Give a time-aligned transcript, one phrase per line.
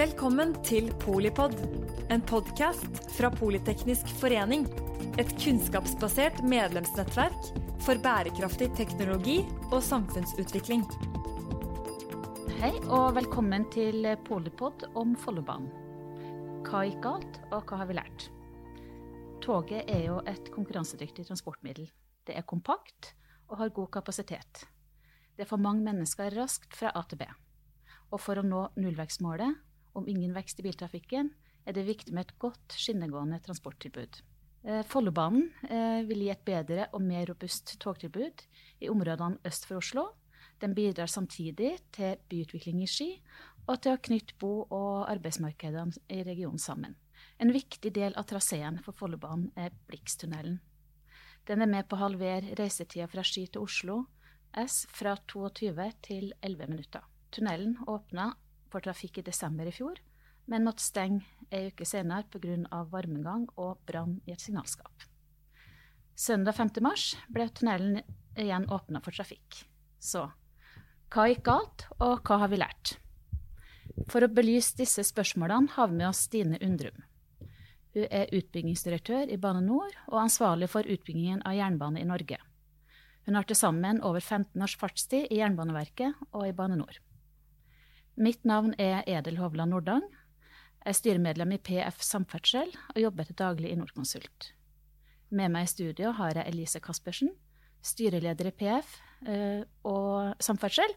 [0.00, 1.52] Velkommen til Polipod,
[2.08, 4.62] en podkast fra Politeknisk forening.
[5.20, 7.50] Et kunnskapsbasert medlemsnettverk
[7.84, 10.86] for bærekraftig teknologi og samfunnsutvikling.
[12.62, 15.68] Hei og velkommen til Polipod om Follobanen.
[16.64, 18.28] Hva gikk galt, og hva har vi lært?
[19.44, 21.92] Toget er jo et konkurransedyktig transportmiddel.
[22.24, 23.12] Det er kompakt
[23.50, 24.64] og har god kapasitet.
[25.36, 27.34] Det får mange mennesker raskt fra A til B.
[28.16, 31.30] Og for å nå nullvekstmålet om ingen vekst i biltrafikken,
[31.66, 34.20] er det viktig med et godt skinnegående transporttilbud.
[34.64, 38.44] Eh, Follobanen eh, vil gi et bedre og mer robust togtilbud
[38.84, 40.06] i områdene øst for Oslo.
[40.60, 43.10] Den bidrar samtidig til byutvikling i Ski
[43.66, 46.96] og til å knytte bo- og arbeidsmarkedene i regionen sammen.
[47.40, 50.60] En viktig del av traseen for Follobanen er Blikstunnelen.
[51.48, 54.02] Den er med på å halvere reisetida fra Ski til Oslo
[54.52, 57.04] S fra 22 til 11 minutter.
[57.32, 58.32] Tunnelen åpna
[58.70, 59.98] for trafikk i desember i fjor,
[60.50, 62.84] men måtte stenge ei uke senere pga.
[62.90, 65.06] varmegang og brann i et signalskap.
[66.14, 66.82] Søndag 5.
[66.82, 68.02] mars ble tunnelen
[68.36, 69.64] igjen åpna for trafikk.
[69.98, 70.30] Så
[71.10, 72.98] hva gikk galt, og hva har vi lært?
[74.10, 77.02] For å belyse disse spørsmålene har vi med oss Stine Undrum.
[77.90, 82.38] Hun er utbyggingsdirektør i Bane NOR og ansvarlig for utbyggingen av jernbane i Norge.
[83.26, 87.00] Hun har til sammen over 15 års fartstid i Jernbaneverket og i Bane NOR.
[88.16, 90.02] Mitt navn er Edel Hovland Nordang.
[90.80, 94.54] Jeg er styremedlem i PF Samferdsel og jobber til daglig i Norconsult.
[95.30, 97.30] Med meg i studio har jeg Elise Caspersen,
[97.82, 98.96] styreleder i PF
[99.28, 100.90] eh, og Samferdsel,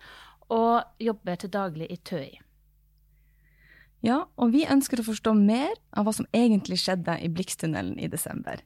[0.49, 2.39] og jobber til daglig i TØI.
[4.03, 8.09] Ja, og vi ønsker å forstå mer av hva som egentlig skjedde i Blikstunnelen i
[8.11, 8.59] desember.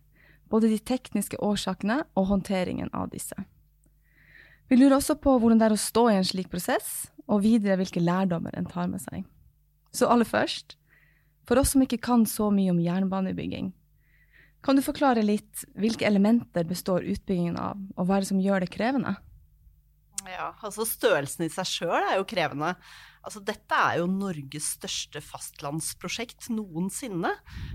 [0.50, 3.36] Både de tekniske årsakene og håndteringen av disse.
[4.68, 7.78] Vi lurer også på hvordan det er å stå i en slik prosess, og videre
[7.80, 9.24] hvilke lærdommer en tar med seg.
[9.96, 10.76] Så aller først,
[11.48, 13.72] for oss som ikke kan så mye om jernbanebygging,
[14.66, 18.66] kan du forklare litt hvilke elementer består utbyggingen av, og hva er det som gjør
[18.66, 19.14] det krevende?
[20.28, 22.74] Ja, altså Størrelsen i seg sjøl er jo krevende.
[23.28, 27.34] Altså, dette er jo Norges største fastlandsprosjekt noensinne.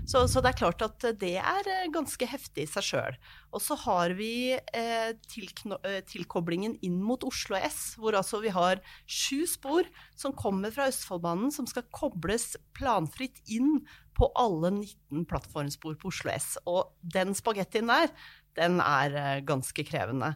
[0.09, 3.19] Så, så, det er klart at det er eh, ganske heftig i seg sjøl.
[3.53, 8.81] Og så har vi eh, eh, tilkoblingen inn mot Oslo S, hvor altså vi har
[9.05, 9.85] sju spor
[10.17, 13.83] som kommer fra Østfoldbanen, som skal kobles planfritt inn
[14.17, 16.55] på alle 19 plattformspor på Oslo S.
[16.65, 18.09] Og den spagettien der,
[18.57, 20.33] den er eh, ganske krevende.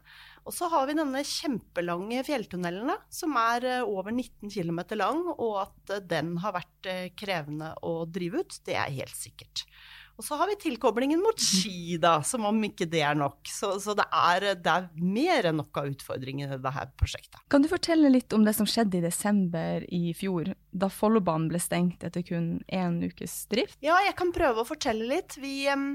[0.48, 5.62] Og så har vi denne kjempelange fjelltunnelen, som er eh, over 19 km lang, og
[5.66, 9.66] at eh, den har vært eh, krevende å drive ut, det er helt sikkert.
[10.18, 13.44] Og så har vi tilkoblingen mot ski, da, som om ikke det er nok.
[13.54, 17.44] Så, så det, er, det, er, mer enn nok av utfordringer i dette prosjektet.
[17.54, 21.62] Kan du fortelle litt om det som skjedde i desember i fjor, da Follobanen ble
[21.62, 23.78] stengt etter kun én ukes drift?
[23.86, 25.38] Ja, jeg kan prøve å fortelle litt.
[25.44, 25.60] Vi...
[25.70, 25.92] Um,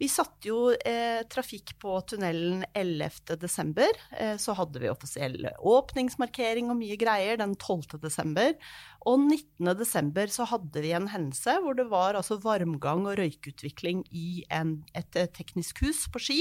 [0.00, 3.82] vi satte jo eh, trafikk på tunnelen 11.12.
[4.18, 8.56] Eh, så hadde vi offisiell åpningsmarkering og mye greier den 12.12.
[9.04, 10.34] Og 19.12.
[10.34, 15.20] så hadde vi en hendelse hvor det var altså varmgang og røykutvikling i en, et
[15.36, 16.40] teknisk hus på Ski.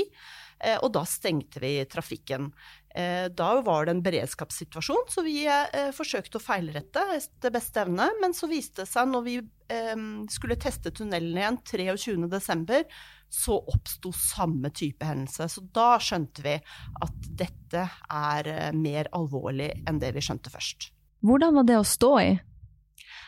[0.63, 2.51] Eh, og da stengte vi trafikken.
[2.95, 8.07] Eh, da var det en beredskapssituasjon, så vi eh, forsøkte å feilrette etter beste evne.
[8.21, 9.41] Men så viste det seg, når vi
[10.29, 12.83] skulle teste tunnelen igjen 23.12.,
[13.33, 15.47] så oppsto samme type hendelse.
[15.49, 16.53] Så da skjønte vi
[17.01, 20.91] at dette er mer alvorlig enn det vi skjønte først.
[21.25, 22.29] Hvordan var det å stå i?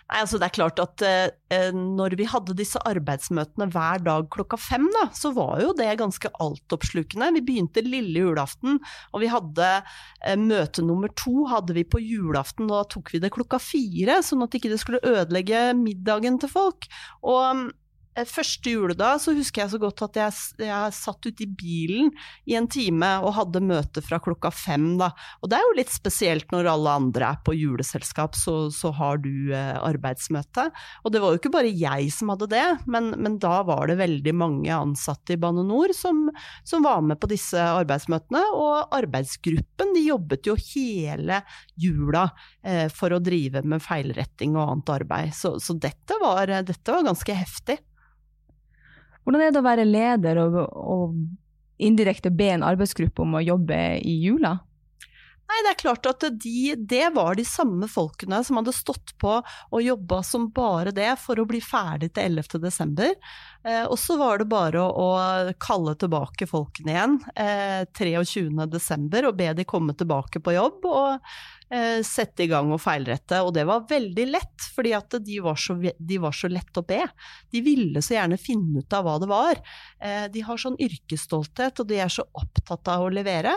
[0.05, 4.59] Nei, altså det er klart at eh, Når vi hadde disse arbeidsmøtene hver dag klokka
[4.61, 7.31] fem, da, så var jo det ganske altoppslukende.
[7.39, 8.77] Vi begynte lille julaften,
[9.13, 12.69] og vi hadde eh, møte nummer to hadde vi på julaften.
[12.69, 16.85] Da tok vi det klokka fire, sånn at ikke det skulle ødelegge middagen til folk.
[17.25, 17.84] Og Eh,
[18.23, 22.11] første juledag så husker jeg så godt at jeg, jeg satt ute i bilen
[22.47, 24.93] i en time og hadde møte fra klokka fem.
[24.99, 25.09] Da.
[25.43, 29.19] Og det er jo litt spesielt når alle andre er på juleselskap, så, så har
[29.23, 30.69] du eh, arbeidsmøte.
[31.03, 33.99] Og det var jo ikke bare jeg som hadde det, men, men da var det
[33.99, 36.29] veldig mange ansatte i Bane NOR som,
[36.63, 38.45] som, var med på disse arbeidsmøtene.
[38.55, 41.41] Og arbeidsgruppen de jobbet jo hele
[41.81, 42.29] jula
[42.63, 45.35] eh, for å drive med feilretting og annet arbeid.
[45.35, 47.79] Så, så dette, var, dette var ganske heftig.
[49.25, 51.15] Hvordan er det å være leder og, og
[51.81, 54.59] indirekte be en arbeidsgruppe om å jobbe i jula?
[55.45, 59.35] Nei, det er klart at de, det var de samme folkene som hadde stått på
[59.37, 62.57] og jobba som bare det for å bli ferdig til 11.
[62.63, 63.13] desember.
[63.61, 68.65] Eh, og så var det bare å, å, kalle tilbake folkene igjen eh, 23.
[68.73, 70.89] desember og be de komme tilbake på jobb.
[70.89, 71.29] og
[71.69, 75.59] eh, sette i gang og feilrette, og det var veldig lett, fordi at de var,
[75.61, 77.01] så, de var så lett å be.
[77.51, 79.61] De ville så gjerne finne ut av hva det var.
[80.01, 83.55] Eh, de har sånn yrkesstolthet, og de er så opptatt av å levere.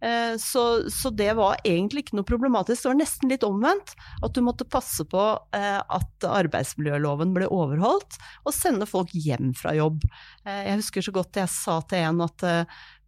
[0.00, 2.82] Eh, så, så, det var egentlig ikke noe problematisk.
[2.82, 3.94] Det var nesten litt omvendt.
[4.22, 5.24] At du måtte passe på
[5.56, 10.04] eh, at arbeidsmiljøloven ble overholdt, og sende folk hjem fra jobb.
[10.44, 12.46] Eh, jeg husker så godt jeg sa til en at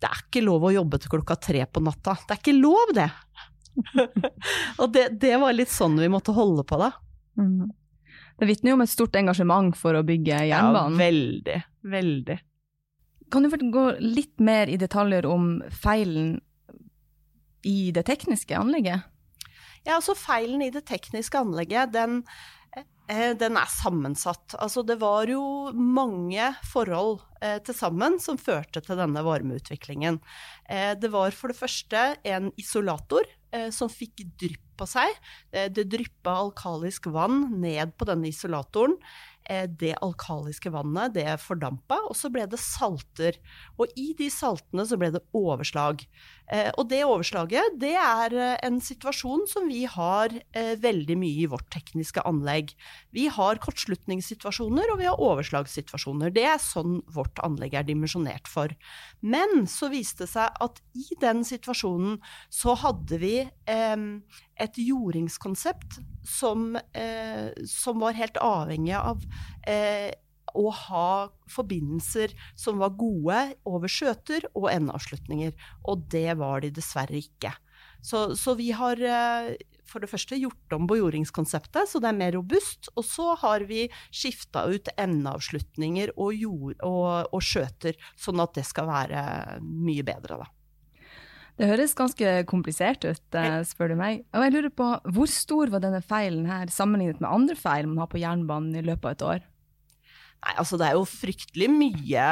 [0.00, 2.16] det er ikke lov å jobbe til klokka tre på natta.
[2.24, 3.10] Det er ikke lov, det!
[4.80, 6.90] og det, det, var litt sånn vi måtte holde på da.
[7.38, 7.70] Mm.
[8.40, 10.96] Det vitner jo om et stort engasjement for å bygge jernbanen.
[10.96, 11.58] Ja, veldig.
[11.92, 12.36] Veldig.
[13.30, 16.38] Kan du gå litt mer i detaljer om feilen
[17.66, 19.08] i det tekniske anlegget?
[19.86, 22.20] Ja, altså Feilen i det tekniske anlegget, den,
[22.76, 24.54] eh, den er sammensatt.
[24.60, 30.20] Altså det var jo mange forhold eh, til sammen som førte til denne varmeutviklingen.
[30.68, 33.36] Eh, det var for det første en isolator
[33.74, 35.08] som fikk drypp på seg.
[35.50, 38.94] Det dryppa alkalisk vann ned på denne isolatoren.
[39.42, 43.40] Det alkaliske vannet det fordampa, og så ble det salter.
[43.74, 46.06] Og i de saltene så ble det overslag.
[46.50, 50.34] Eh, og det overslaget det er eh, en situasjon som vi har
[50.80, 52.72] veldig mye i vårt tekniske anlegg.
[53.14, 56.32] Vi har kortslutningssituasjoner og vi har overslagssituasjoner.
[56.34, 58.74] Det er sånn vårt anlegg er dimensjonert for.
[59.20, 62.18] Men så viste det seg at i den situasjonen
[62.52, 64.06] så hadde vi eh,
[64.60, 69.22] et jordingskonsept som, eh, som, var helt avhengig av
[70.58, 75.56] å ha forbindelser som var gode over skjøter og endeavslutninger.
[75.90, 77.52] Og det var de dessverre ikke.
[78.00, 79.56] Så, så, vi har eh,
[79.90, 80.96] for det første gjort om på
[81.88, 82.88] så det er mer robust.
[82.96, 88.64] Og så har vi skifta ut endeavslutninger og, jord, og, og skjøter, sånn at det
[88.68, 89.22] skal være
[89.60, 90.50] mye bedre, da.
[91.60, 94.22] Det høres ganske komplisert ut, eh, spør du meg.
[94.32, 98.00] Og jeg lurer på, Hvor stor var denne feilen her sammenlignet med andre feil man
[98.00, 99.48] har på jernbanen i løpet av et år?
[100.40, 102.26] Nei, altså Det er jo fryktelig mye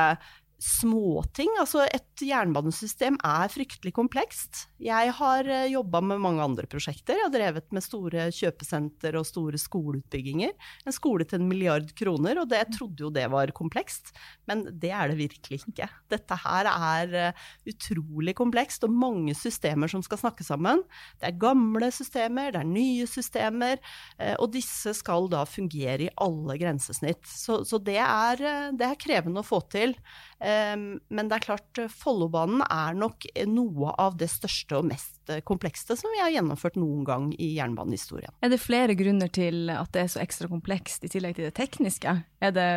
[0.59, 1.53] småting.
[1.63, 4.65] Altså, et jernbanesystem er fryktelig komplekst.
[4.83, 7.15] Jeg har eh, jobba med mange andre prosjekter.
[7.15, 10.57] Jeg har drevet med store kjøpesenter og store skoleutbygginger.
[10.83, 14.11] En skole til en milliard kroner, og det, jeg trodde jo det var komplekst.
[14.51, 15.87] Men det er det virkelig ikke.
[16.11, 20.83] Dette her er eh, utrolig komplekst, og mange systemer som skal snakke sammen.
[21.23, 23.79] Det er gamle systemer, det er nye systemer,
[24.19, 27.23] eh, og disse skal da fungere i alle grensesnitt.
[27.31, 28.43] Så, så det, er,
[28.75, 29.95] det er krevende å få til.
[30.41, 36.13] Men det er klart, Follobanen er nok noe av det største og mest komplekste som
[36.15, 38.33] vi har gjennomført noen gang i jernbanehistorien.
[38.41, 41.57] Er det flere grunner til at det er så ekstra komplekst, i tillegg til det
[41.59, 42.15] tekniske?
[42.55, 42.69] Det,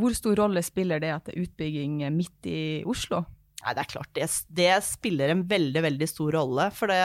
[0.00, 3.26] hvor stor rolle spiller det at det er utbygging midt i Oslo?
[3.60, 4.26] Nei, det er klart, det,
[4.56, 6.68] det, spiller en veldig, veldig stor rolle.
[6.72, 7.00] For det,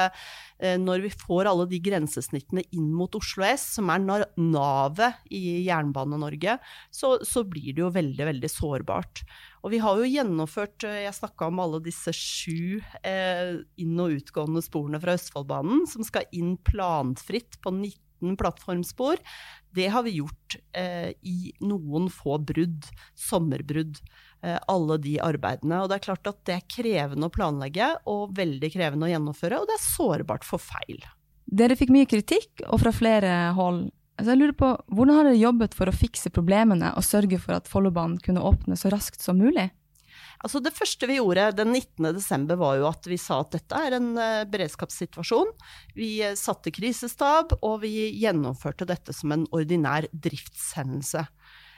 [0.63, 4.06] eh, når vi får alle de grensesnittene inn mot Oslo S, som er
[4.40, 6.57] navet i Jernbane-Norge,
[6.96, 9.25] så, så, blir det jo veldig, veldig sårbart.
[9.66, 14.16] Og vi har jo gjennomført, eh, jeg snakka om alle disse sju eh, inn- og
[14.22, 19.19] utgående sporene fra Østfoldbanen, som skal inn planfritt på 19 plattformspor.
[19.75, 22.88] Det har vi gjort eh, i noen få brudd,
[23.19, 24.00] sommerbrudd.
[24.45, 25.81] Eh, alle de arbeidene.
[25.81, 29.57] Og det er klart at det er krevende å planlegge, og veldig krevende å gjennomføre,
[29.62, 31.00] og det er sårbart for feil.
[31.45, 33.88] Dere fikk mye kritikk, og fra flere hold.
[34.20, 37.58] Altså jeg lurer på, Hvordan har dere jobbet for å fikse problemene og sørge for
[37.58, 39.72] at Follobanen kunne åpne så raskt som mulig?
[40.46, 43.96] Altså det første vi gjorde den 19.12, var jo at vi sa at dette er
[43.98, 45.51] en uh, beredskapssituasjon.
[45.98, 51.25] Vi uh, satte krisestab, og vi gjennomførte dette som en ordinær driftshendelse.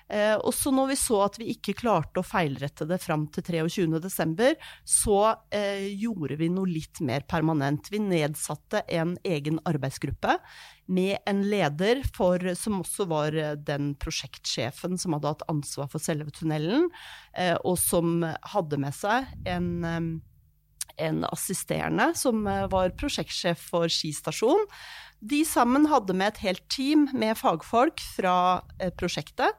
[0.07, 4.55] Eh, også når vi så at vi ikke klarte å feilrette det fram til 23.12.,
[4.87, 5.17] så
[5.51, 7.89] eh, gjorde vi noe litt mer permanent.
[7.91, 10.37] Vi nedsatte en egen arbeidsgruppe
[10.87, 16.03] med en leder for, som også var eh, den prosjektsjefen som hadde hatt ansvar for
[16.03, 16.87] selve tunnelen,
[17.35, 18.23] eh, og som
[18.53, 20.01] hadde med seg en eh,
[20.97, 24.63] en assisterende som eh, var prosjektsjef for Ski stasjon.
[25.21, 28.33] De sammen hadde med et helt team med fagfolk fra
[28.97, 29.53] prosjektet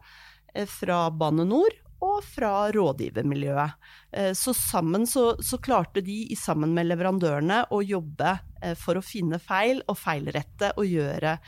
[0.68, 3.90] fra Bane NOR og fra rådgivermiljøet.
[4.12, 9.04] Eh, så sammen så, så, klarte de, sammen med leverandørene, å jobbe eh, for å
[9.04, 11.38] finne feil og feilrette og gjøre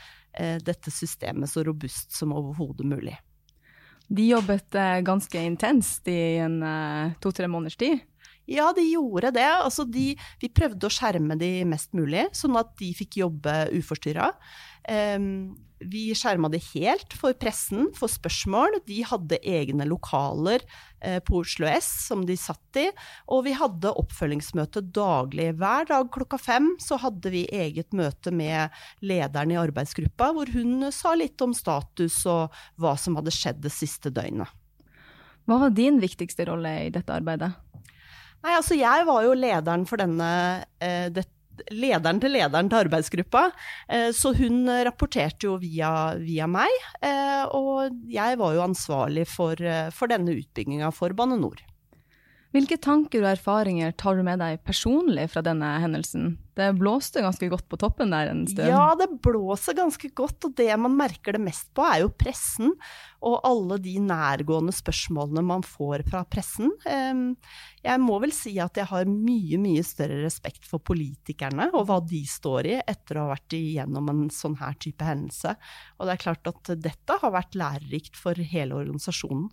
[0.63, 3.17] dette systemet så robust som overhodet mulig.
[4.07, 6.55] De jobbet ganske intenst i en
[7.19, 7.97] to-tre måneders tid?
[8.49, 9.47] Ja, de gjorde det.
[9.47, 14.31] Altså, de, vi prøvde å skjerme de mest mulig, sånn at de fikk jobbe uforstyrra.
[14.87, 18.79] Um, vi skjerma det helt for pressen, for spørsmål.
[18.87, 20.63] De hadde egne lokaler
[20.99, 22.87] eh, på Oslo S som de satt i,
[23.31, 25.51] og vi hadde oppfølgingsmøte daglig.
[25.59, 28.73] Hver dag klokka fem så hadde vi eget møte med
[29.05, 33.73] lederen i arbeidsgruppa, hvor hun sa litt om status og hva som hadde skjedd det
[33.75, 34.49] siste døgnet.
[35.49, 37.51] Hva var din viktigste rolle i dette arbeidet?
[38.41, 40.31] Nei, altså jeg var jo lederen for denne,
[40.81, 41.27] eh, det,
[41.71, 43.47] lederen til lederen til arbeidsgruppa.
[43.87, 46.71] Eh, så hun rapporterte jo via, via meg,
[47.03, 51.61] eh, og jeg var jo ansvarlig for, eh, for denne utbygginga for Bane NOR.
[52.51, 56.33] Hvilke tanker og erfaringer tar du med deg personlig fra denne hendelsen?
[56.59, 58.67] Det blåste ganske godt på toppen der en stund.
[58.67, 62.73] Ja, det blåser ganske godt, og det man merker det mest på, er jo pressen.
[63.23, 66.73] Og alle de nærgående spørsmålene man får fra pressen.
[66.83, 72.01] Jeg må vel si at jeg har mye, mye større respekt for politikerne og hva
[72.03, 75.55] de står i etter å ha vært igjennom en sånn her type hendelse.
[76.01, 79.47] Og det er klart at dette har vært lærerikt for hele organisasjonen.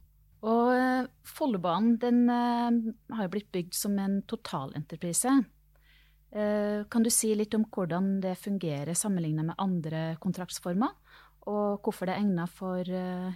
[0.46, 2.70] Og eh, Follobanen den uh,
[3.16, 5.32] har jo blitt bygd som en totalentreprise.
[6.28, 10.94] Uh, kan du si litt om hvordan det fungerer sammenlignet med andre kontraktsformer?
[11.48, 12.84] Og hvorfor det er egnet for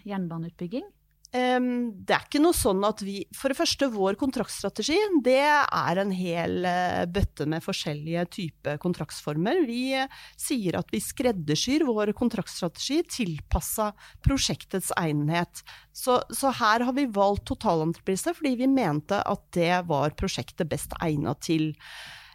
[0.05, 0.85] jernbaneutbygging?
[1.33, 6.13] Det er ikke noe sånn at vi For det første, vår kontraktstrategi det er en
[6.13, 9.63] hel eh, bøtte med forskjellige typer kontraktsformer.
[9.65, 15.65] Vi eh, sier at vi skreddersyr vår kontraktstrategi tilpassa prosjektets egnethet.
[15.97, 20.93] Så, så, her har vi valgt totalentreprise fordi vi mente at det var prosjektet best
[21.01, 21.71] egnet til.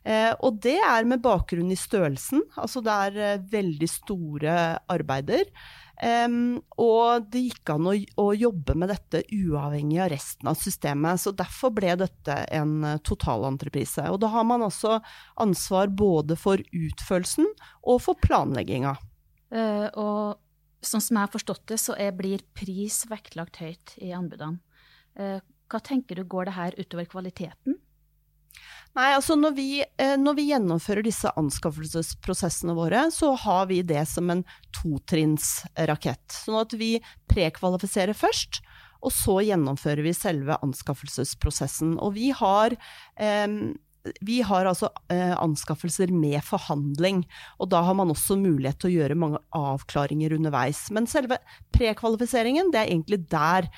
[0.07, 2.47] Eh, og det er med bakgrunn i størrelsen.
[2.57, 4.55] Altså det er veldig store
[4.89, 5.45] arbeider.
[5.97, 11.21] Um, og det gikk an å, å, jobbe med dette uavhengig av resten av systemet.
[11.23, 14.05] Så derfor ble dette en uh, totalentreprise.
[14.13, 14.99] Og da har man også
[15.41, 17.49] ansvar både for utførelsen
[17.81, 18.93] og for planlegginga.
[19.49, 24.13] Uh, og sånn som jeg har forstått det, så er, blir pris vektlagt høyt i
[24.13, 24.61] anbudene.
[25.17, 27.81] Uh, hva tenker du, går det her utover kvaliteten?
[28.97, 34.01] Nei, altså når vi, eh, når vi, gjennomfører disse anskaffelsesprosessene våre, så har vi det
[34.09, 34.41] som en
[34.73, 36.25] totrinnsrakett.
[36.33, 36.95] Sånn at vi
[37.29, 38.63] prekvalifiserer først,
[39.05, 41.99] og så gjennomfører vi selve anskaffelsesprosessen.
[42.01, 42.73] Og vi har
[43.21, 43.45] eh,
[44.23, 47.21] vi har altså eh, anskaffelser med forhandling,
[47.59, 50.87] og da har man også mulighet til å gjøre mange avklaringer underveis.
[50.95, 51.37] Men selve
[51.75, 53.69] prekvalifiseringen, det er egentlig der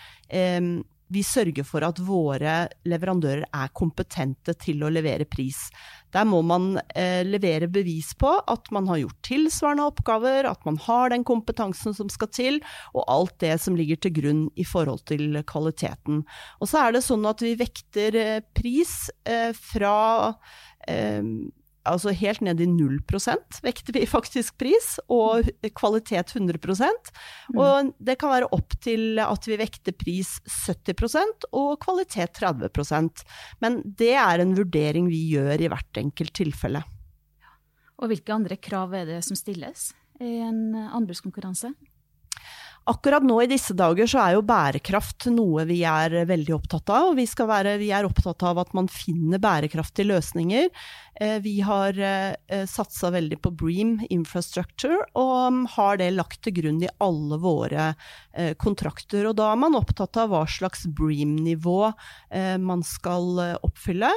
[1.10, 5.68] vi sørger for at våre leverandører er kompetente til å levere pris.
[6.14, 10.78] Der må man eh, levere bevis på at man har gjort tilsvarende oppgaver, at man
[10.86, 12.62] har den kompetansen som skal til,
[12.94, 16.24] og alt det som ligger til grunn i forhold til kvaliteten.
[16.62, 19.98] Og så er det sånn at vi vekter eh, pris eh, fra
[20.88, 21.24] eh,
[21.90, 27.60] altså helt ned i 0% vekter vi faktisk pris, og kvalitet 100 mm.
[27.60, 33.24] Og det kan være opp til at vi vekter pris 70% og kvalitet 30%
[33.62, 36.84] Men det er en vurdering vi gjør i hvert enkelt tilfelle.
[38.00, 39.92] Og hvilke andre krav er det som stilles
[40.24, 41.74] i en anbudskonkurranse?
[42.90, 47.12] Akkurat nå i disse dager så er jo bærekraft noe vi er veldig opptatt av.
[47.20, 50.72] Vi, være, vi er opptatt av at man finner bærekraftige løsninger.
[51.22, 56.82] Eh, vi har eh, satsa veldig på Bream Infrastructure, og har det lagt til grunn
[56.82, 57.92] i alle våre
[58.34, 59.30] eh, kontrakter.
[59.30, 61.78] Og da er man opptatt av hva slags Bream-nivå
[62.64, 64.10] man skal oppfylle.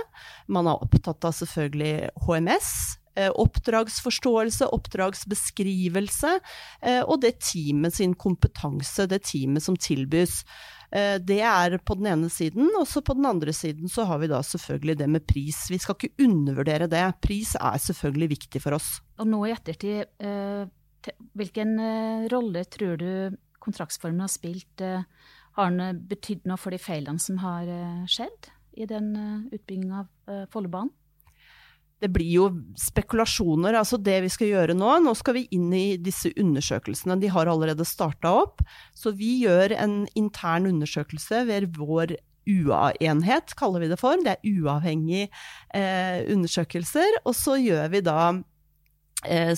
[0.53, 3.02] Man er opptatt av selvfølgelig HMS.
[3.15, 6.31] Eh, oppdragsforståelse, oppdragsbeskrivelse,
[6.81, 10.39] eh, og det teamet sin kompetanse, det teamet som tilbys.
[10.89, 14.23] Eh, det er på den ene siden, og så på den andre siden så har
[14.23, 15.67] vi da selvfølgelig det med pris.
[15.69, 17.05] Vi skal ikke undervurdere det.
[17.21, 19.03] Pris er selvfølgelig viktig for oss.
[19.21, 20.09] Og nå i ettertid,
[21.37, 21.77] hvilken
[22.33, 24.81] rolle tror du kontraktsformen har spilt?
[25.53, 27.69] Har den betydd noe for de feilene som har
[28.09, 28.49] skjedd
[28.81, 29.13] i den
[29.53, 30.95] utbygginga av Follobanen?
[32.03, 33.77] Det blir jo spekulasjoner.
[33.79, 37.21] Altså det vi skal gjøre nå, nå skal vi inn i disse undersøkelsene.
[37.23, 38.65] De har allerede starta opp.
[38.95, 44.19] Så vi gjør en intern undersøkelse ved vår UA-enhet, kaller vi det for.
[44.19, 45.29] Det er uavhengige
[45.79, 47.23] eh, undersøkelser.
[47.23, 48.33] Og så gjør vi da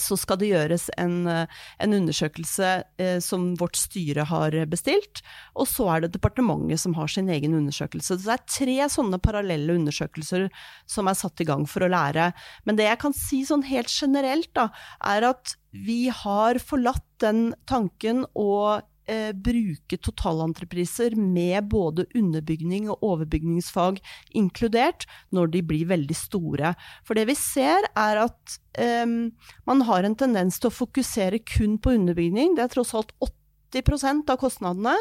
[0.01, 1.47] så skal det gjøres en, eh,
[1.81, 5.23] en undersøkelse eh, som vårt styre har bestilt,
[5.57, 8.19] og så er det departementet som har sin egen undersøkelse.
[8.19, 10.49] Så det er tre sånne parallelle undersøkelser
[10.91, 12.33] som er satt i gang for å lære.
[12.65, 14.69] Men det jeg kan si sånn helt generelt, da,
[15.05, 18.81] er at vi har forlatt den tanken å
[19.11, 24.01] eh, bruke totalentrepriser med både underbygning og overbygningsfag
[24.37, 26.75] inkludert, når de blir veldig store.
[27.07, 29.07] For det vi ser er at eh,
[29.69, 32.57] man har en tendens til å fokusere kun på underbygning.
[32.57, 33.15] Det er tross alt
[33.75, 34.97] 80% av kostnadene.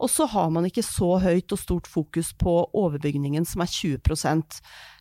[0.00, 3.98] Og så har man ikke så høyt og stort fokus på overbygningen, som er 20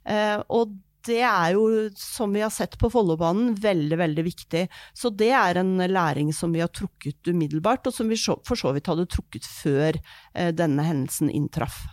[0.05, 0.75] eh, Og
[1.07, 1.63] det er jo,
[2.00, 4.63] som vi har sett på Follobanen, veldig, veldig viktig.
[4.98, 8.74] Så det er en læring som vi har trukket umiddelbart, og som vi for så
[8.75, 11.83] vidt hadde trukket før eh, denne hendelsen inntraff.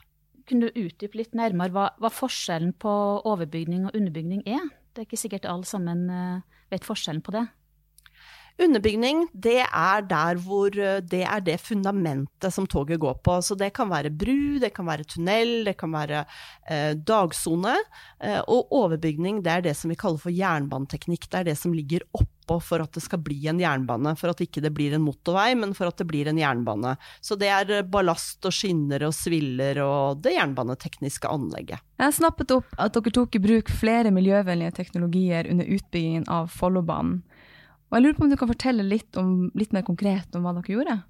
[0.50, 2.92] Kunne du utdype litt nærmere hva, hva, forskjellen på
[3.28, 4.66] overbygning og underbygning er?
[4.90, 7.46] Det er ikke sikkert alle sammen eh, vet forskjellen på det.
[8.60, 13.38] Underbygning, det er der hvor eh, det er det fundamentet som toget går på.
[13.40, 16.26] Så det kan være bru, det kan være tunnel, det kan være
[16.68, 17.78] eh, dagsone.
[18.20, 21.24] Eh, og overbygning, det er det som vi kaller for jernbaneteknikk.
[21.30, 24.12] Det er det som ligger oppå for at det skal bli en jernbane.
[24.20, 26.98] For at ikke det blir en motorvei, men for at det blir en jernbane.
[27.24, 31.80] Så det er eh, ballast og skinner og sviller og det jernbanetekniske anlegget.
[32.00, 37.22] Jeg snappet opp at dere tok i bruk flere miljøvennlige teknologier under utbyggingen av Follobanen.
[37.90, 40.54] Og jeg lurer på om du kan fortelle litt, om, litt mer konkret om hva
[40.54, 41.00] dere gjorde?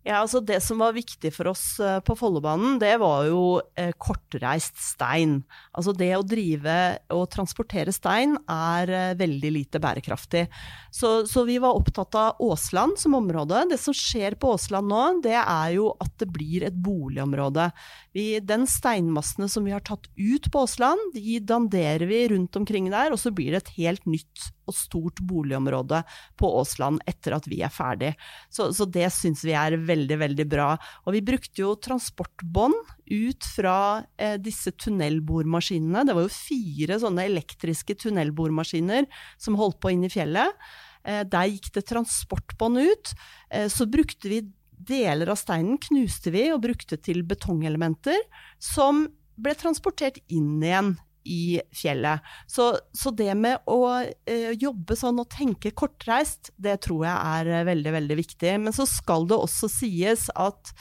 [0.00, 3.90] Ja, altså Det som var viktig for oss eh, på Follobanen, det var jo eh,
[4.00, 5.42] kortreist stein.
[5.76, 6.76] Altså det å drive
[7.12, 10.46] og transportere stein er eh, veldig lite bærekraftig.
[10.88, 13.66] Så, så, vi var opptatt av Åsland som område.
[13.74, 17.68] Det som skjer på Åsland nå, det er jo at det blir et boligområde.
[18.16, 22.88] Vi, den steinmassene som vi har tatt ut på Åsland, de danderer vi rundt omkring
[22.90, 26.02] der, og så blir det et helt nytt og stort boligområde
[26.38, 28.12] på Åsland etter at vi er ferdig.
[28.50, 30.72] Så, så det syns vi er veldig, veldig bra.
[31.06, 32.76] Og vi brukte jo transportbånd
[33.10, 33.78] ut fra
[34.18, 36.04] eh, disse tunnelbormaskinene.
[36.06, 39.06] Det var jo fire sånne elektriske tunnelbormaskiner
[39.38, 40.58] som holdt på inne i fjellet.
[41.06, 43.14] Eh, der gikk det transportbånd ut.
[43.50, 44.42] Eh, så brukte vi
[44.86, 48.18] deler av steinen knuste vi og brukte til betongelementer,
[48.62, 49.06] som
[49.40, 50.94] ble transportert inn igjen
[51.28, 52.24] i fjellet.
[52.48, 57.50] Så, så det med å eh, jobbe sånn og tenke kortreist, det tror jeg er
[57.58, 58.54] eh, veldig, veldig viktig.
[58.64, 60.72] Men så skal det også sies at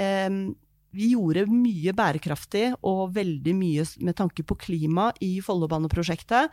[0.00, 0.30] eh,
[0.96, 6.52] vi gjorde mye bærekraftig og veldig mye med tanke på klima i Follobaneprosjektet,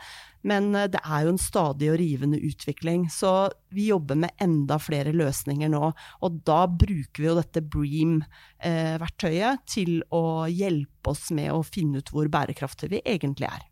[0.49, 3.07] men eh, det er jo en stadig og rivende utvikling.
[3.13, 3.31] Så
[3.73, 5.91] vi jobber med enda flere løsninger nå.
[6.23, 12.03] Og da bruker vi jo dette Bream-verktøyet eh, til å hjelpe oss med å finne
[12.03, 13.63] ut hvor bærekraftige vi egentlig er.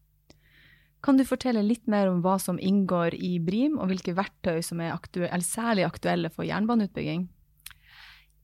[1.01, 4.83] Kan du fortelle litt mer om hva som inngår i Brim, og hvilke verktøy som
[4.85, 7.25] er aktuelle, særlig aktuelle for jernbaneutbygging?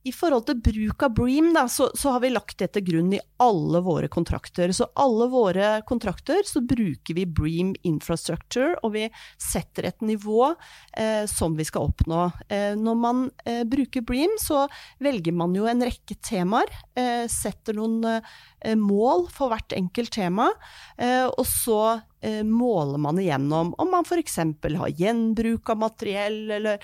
[0.08, 3.12] I forhold til bruk av Bream, da, så, så, har vi lagt det til grunn
[3.17, 4.72] i alle våre kontrakter.
[4.76, 9.08] Så alle våre kontrakter så bruker vi Bream Infrastructure, og vi
[9.41, 10.54] setter et nivå
[10.98, 12.28] eh, som vi skal oppnå.
[12.48, 14.65] Eh, når man eh, bruker Bream, så
[15.04, 16.72] velger man jo en rekke temaer.
[16.96, 20.52] Eh, setter noen eh, mål for hvert enkelt tema,
[20.98, 21.82] eh, og så
[22.28, 24.39] måler man igjennom om man f.eks.
[24.41, 26.82] har gjenbruk av materiell, eller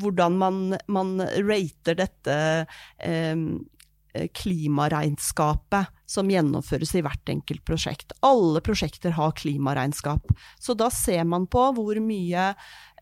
[0.00, 0.58] hvordan man,
[0.90, 2.36] man rater dette
[2.98, 3.36] eh,
[4.34, 8.12] klimaregnskapet som gjennomføres i hvert enkelt prosjekt.
[8.24, 10.30] Alle prosjekter har klimaregnskap.
[10.60, 12.50] Så da ser man på hvor mye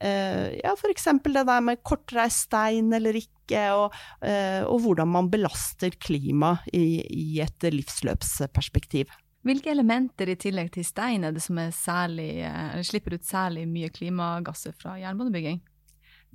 [0.01, 1.09] eh, ja, f.eks.
[1.25, 7.03] det der med kortreist stein eller ikke, og, eh, og hvordan man belaster klima i,
[7.03, 9.13] i, et livsløpsperspektiv.
[9.43, 13.91] Hvilke elementer i tillegg til stein er det som særlig, eh, slipper ut særlig mye
[13.93, 15.61] klimagasser fra jernbanebygging?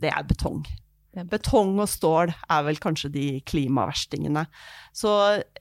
[0.01, 0.65] Det er betong.
[1.25, 4.43] Betong og stål er vel kanskje de klimaverstingene.
[4.95, 5.11] Så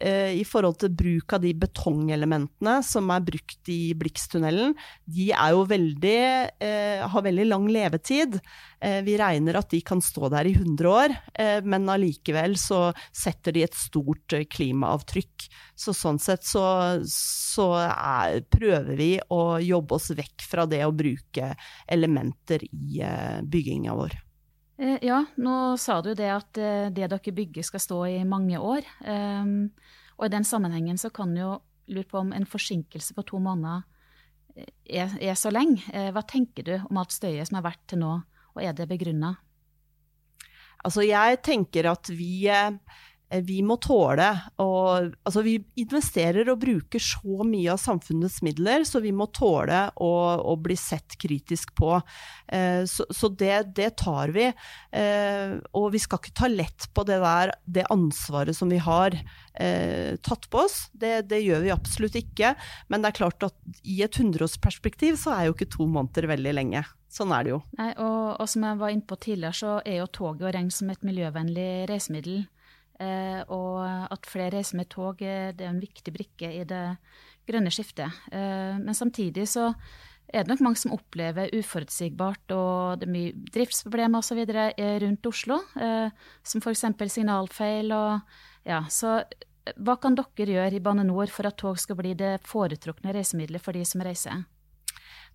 [0.01, 5.31] eh, i forhold til bruk av de betongelementene som er brukt i Blikstunnelen, de
[5.71, 6.21] veldig,
[6.61, 8.41] eh, har veldig lang levetid.
[8.81, 12.93] Eh, vi regner at de kan stå der i 100 år, eh, men allikevel så
[13.13, 15.49] setter de et stort eh, klimaavtrykk.
[15.77, 20.95] Så sånn sett så, så er, prøver vi å jobbe oss vekk fra det å
[20.97, 21.55] bruke
[21.89, 24.26] elementer i eh, bygginga vår.
[24.79, 28.61] Eh, ja, nå sa du det at eh, det dere bygger skal stå i mange
[28.61, 28.85] år.
[29.09, 29.71] Ehm,
[30.19, 31.57] og i den sammenhengen så kan jo
[31.89, 33.87] lure på om en forsinkelse på to måneder
[34.57, 34.69] eh,
[35.01, 35.81] er, er så lenge.
[36.13, 38.13] Hva tenker du om alt støyet som har vært til nå,
[38.57, 39.37] og er det begrunna?
[40.85, 42.45] Altså jeg tenker at vi
[43.27, 44.29] vi må tåle
[44.63, 49.81] og, altså Vi investerer og bruker så mye av samfunnets midler, så vi må tåle
[49.99, 50.13] å,
[50.47, 51.97] å bli sett kritisk på.
[52.47, 54.47] Eh, så, så det, det, tar vi.
[54.95, 59.17] Eh, og vi skal ikke ta lett på det der, det ansvaret som vi har
[59.19, 60.85] eh, tatt på oss.
[60.93, 62.55] Det, det, gjør vi absolutt ikke.
[62.93, 66.55] Men det er klart at i et hundreårsperspektiv så er jo ikke to måneder veldig
[66.61, 66.87] lenge.
[67.13, 67.63] Sånn er det jo.
[67.79, 70.75] Nei, og, og, som jeg var inne på tidligere, så er jo toget å regne
[70.75, 72.45] som et miljøvennlig reisemiddel.
[73.01, 76.85] Eh, og at flere reiser med tog, det er en viktig brikke i det
[77.47, 78.13] grønne skiftet.
[78.33, 79.73] Eh, men samtidig så
[80.27, 84.41] er det nok mange som opplever uforutsigbart og det er mye driftsproblemer osv.
[84.43, 86.09] Eh, rundt Oslo, eh,
[86.43, 86.87] som f.eks.
[87.15, 89.21] signalfeil og ja, så
[89.83, 93.63] hva kan dere gjøre i Bane Nor for at tog skal bli det foretrukne reisemiddelet
[93.63, 94.45] for de som reiser?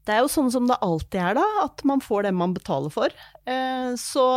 [0.07, 2.93] Det er jo sånn som det alltid er, da, at man får det man betaler
[2.93, 3.13] for.
[3.45, 4.27] Eh, så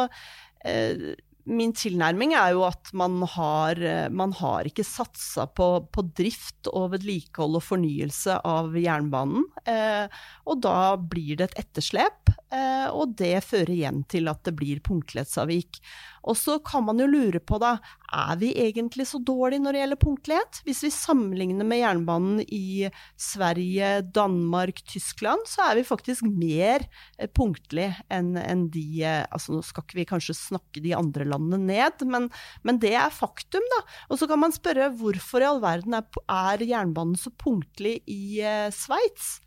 [0.67, 6.05] eh, min tilnærming er jo at man har, eh, man har ikke satsa på, på,
[6.17, 9.45] drift og vedlikehold og fornyelse av jernbanen.
[9.69, 10.09] Eh,
[10.49, 14.83] og da blir det et etterslep, eh, og det fører igjen til at det blir
[14.85, 15.83] punktlighetsavvik.
[16.25, 17.77] Og så kan man jo lure på, da,
[18.15, 20.61] er vi egentlig så dårlige når det gjelder punktlighet?
[20.67, 22.89] Hvis vi sammenligner med jernbanen i
[23.21, 26.87] Sverige, Danmark, Tyskland, så er vi faktisk mer
[27.19, 31.27] eh, punktlige enn en de eh, Altså nå skal ikke vi kanskje snakke de andre
[31.29, 32.29] landene ned, men,
[32.67, 33.83] men det er faktum, da.
[34.11, 38.41] Og så kan man spørre hvorfor i all verden er, er jernbanen så punktlig i
[38.45, 39.39] eh, Sveits?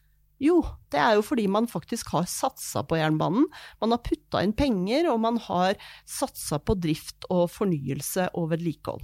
[0.44, 0.60] Jo,
[0.94, 3.48] det er jo fordi man faktisk har satsa på jernbanen.
[3.82, 9.02] Man har putta inn penger, og man har satsa på drift og fornyelse og vedlikehold.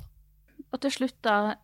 [0.73, 1.55] Og til slutt, da,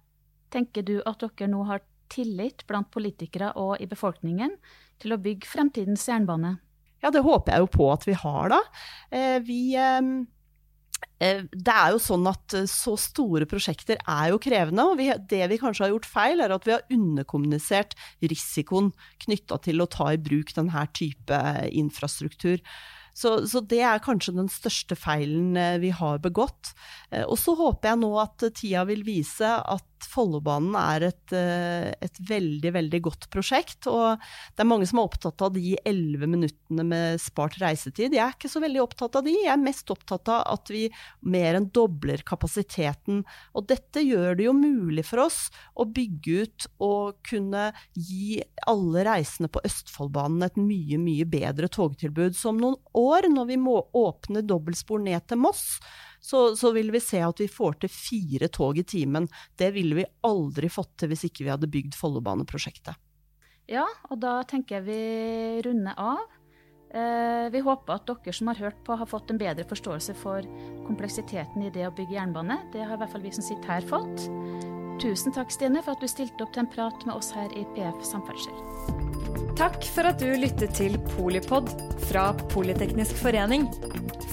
[0.54, 4.56] tenker du at dere nå har tillit blant politikere og i befolkningen
[5.02, 6.58] til å bygge fremtidens jernbane?
[7.04, 8.60] Ja, det håper jeg jo på at vi har, da.
[9.14, 10.02] Eh, vi eh,
[11.20, 15.42] det er jo sånn at eh, så store prosjekter er jo krevende, og vi, det
[15.52, 18.94] vi kanskje har gjort feil, er at vi har underkommunisert risikoen
[19.26, 21.42] knytta til å ta i bruk denne type
[21.76, 22.64] infrastruktur.
[23.20, 26.72] Så, så, det er kanskje den største feilen eh, vi har begått.
[27.26, 32.20] Og så håper jeg nå at tida vil vise at Follobanen er et, eh, et,
[32.30, 33.88] veldig, veldig godt prosjekt.
[33.92, 34.20] Og
[34.56, 38.14] det er mange som er opptatt av de elleve minuttene med spart reisetid.
[38.16, 39.36] Jeg er ikke så veldig opptatt av de.
[39.36, 40.88] Jeg er mest opptatt av at vi
[41.22, 43.24] mer enn dobler kapasiteten.
[43.54, 49.06] Og dette gjør det jo mulig for oss å bygge ut og kunne gi alle
[49.08, 52.38] reisende på Østfoldbanen et mye, mye bedre togtilbud.
[52.38, 55.80] Så om noen år, når vi må åpne dobbeltspor ned til Moss,
[56.20, 59.28] så, så, vil vi se at vi får til fire tog i timen.
[59.56, 63.00] Det ville vi aldri fått til hvis ikke vi hadde bygd Follobaneprosjektet.
[63.70, 66.26] Ja, og da tenker jeg vi runder av.
[66.90, 70.46] Eh, vi håper at dere som har hørt på, har fått en bedre forståelse for
[70.88, 72.64] kompleksiteten i det å bygge jernbane.
[72.74, 74.26] Det har i hvert fall vi som sitter her fått.
[75.00, 77.64] Tusen takk, Stine, for at du stilte opp til en prat med oss her i
[77.76, 78.56] PF Samferdsel.
[79.60, 81.72] Takk for at du lyttet til Polipod
[82.10, 83.68] fra Politeknisk forening.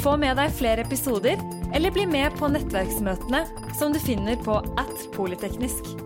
[0.02, 1.40] Få med deg flere episoder
[1.74, 3.44] eller bli med på nettverksmøtene
[3.78, 6.05] som du finner på at polyteknisk.